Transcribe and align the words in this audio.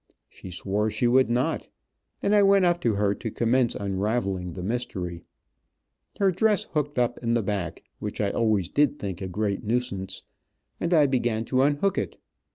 She 0.29 0.49
swore 0.49 0.89
she 0.89 1.05
would 1.07 1.29
not, 1.29 1.67
and 2.23 2.33
I 2.33 2.41
went 2.41 2.65
up 2.65 2.81
to 2.81 2.95
her 2.95 3.13
to 3.13 3.29
commence 3.29 3.75
unraveling 3.75 4.53
the 4.53 4.63
mystery. 4.63 5.21
Her 6.17 6.31
dress 6.31 6.63
hooked 6.73 6.97
up 6.97 7.19
in 7.19 7.35
the 7.35 7.43
back, 7.43 7.83
which 7.99 8.19
I 8.19 8.31
always 8.31 8.67
did 8.67 8.97
think 8.97 9.21
a 9.21 9.27
great 9.27 9.63
nuisance, 9.63 10.23
and 10.79 10.91
I 10.91 11.05
began 11.05 11.45
to 11.45 11.61
unhook 11.61 11.99
it. 11.99 12.17